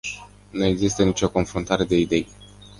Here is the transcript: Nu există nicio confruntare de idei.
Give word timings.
Nu 0.49 0.65
există 0.65 1.03
nicio 1.03 1.29
confruntare 1.31 1.83
de 1.83 1.97
idei. 1.97 2.27